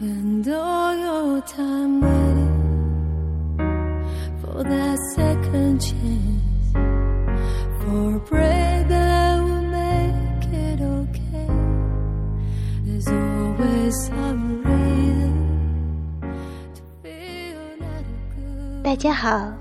[0.00, 3.58] spend all your time waiting
[4.40, 6.72] for that second chance
[7.82, 11.46] for a break that will make it okay.
[12.82, 15.36] There's always some reason
[16.76, 18.04] to feel not
[18.34, 18.82] good.
[18.82, 19.52] 大家好，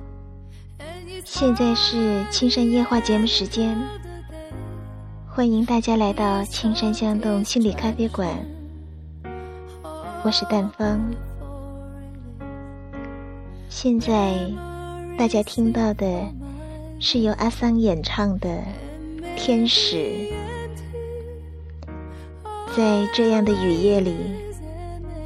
[1.26, 3.78] 现在是青山夜话节目时间，
[5.28, 8.30] 欢迎大家来到青山香洞心理咖啡馆，
[10.22, 11.16] 我是淡风。
[13.70, 14.38] 现在
[15.18, 16.06] 大家听到的
[17.00, 18.50] 是由阿桑演唱的
[19.38, 19.96] 《天使》。
[22.76, 24.14] 在这样的雨夜里，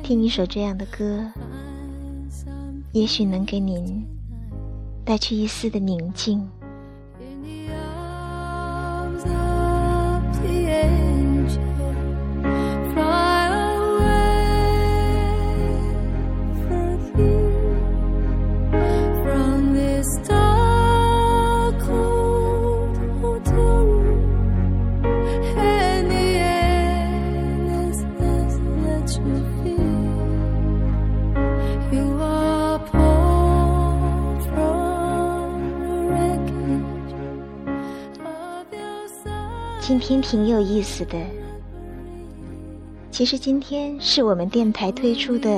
[0.03, 1.25] 听一首这样的歌，
[2.91, 4.05] 也许能给您
[5.03, 6.47] 带去一丝的宁静。
[39.79, 41.17] 今天挺有意思的。
[43.11, 45.49] 其实今天是我们电台推出的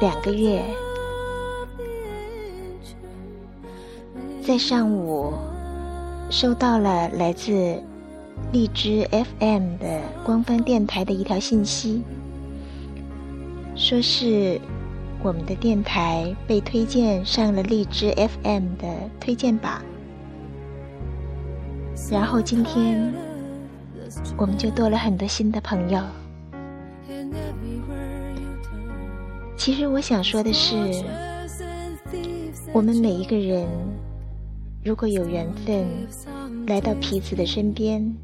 [0.00, 0.62] 两个月，
[4.42, 5.32] 在上午
[6.30, 7.82] 收到了来自
[8.52, 12.02] 荔枝 FM 的官方电台的一条信息，
[13.76, 14.58] 说是
[15.22, 18.86] 我们的电台被推荐上了荔枝 FM 的
[19.20, 19.82] 推荐榜。
[22.10, 23.12] 然后今天
[24.36, 26.00] 我们就多了很多新的朋友。
[29.56, 30.76] 其实我想说的是，
[32.72, 33.66] 我们每一个人，
[34.82, 35.86] 如果有缘分
[36.66, 38.14] 来到彼此的身边，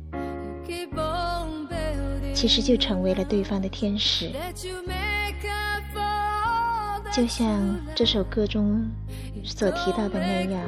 [2.32, 4.30] 其实就成为了对方的天使。
[7.14, 7.60] 就像
[7.94, 8.82] 这首歌中
[9.44, 10.62] 所提到的那样，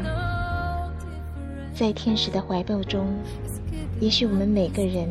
[1.75, 3.07] 在天使的怀抱中，
[3.99, 5.09] 也许我们每个人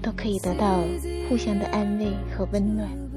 [0.00, 0.80] 都可以得到
[1.28, 3.07] 互相的安慰和温暖。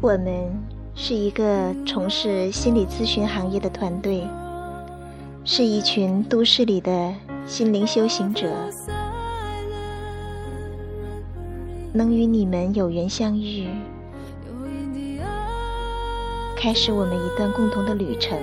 [0.00, 0.48] 我们
[0.94, 4.22] 是一个从事心理咨询行业的团队，
[5.44, 7.12] 是一群都市里的
[7.44, 8.48] 心灵修行者，
[11.92, 13.68] 能与你们有缘相遇，
[16.56, 18.38] 开始我们一段共同的旅程。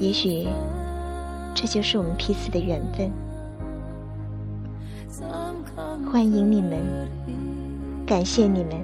[0.00, 0.48] 也许
[1.54, 3.12] 这就是我们彼此的缘分。
[6.10, 6.80] 欢迎你们，
[8.06, 8.74] 感谢你们，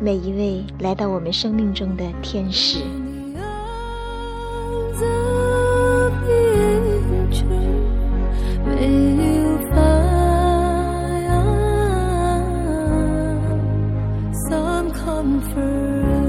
[0.00, 2.80] 每一位来到我们生命中的天使。
[15.04, 16.23] Comfort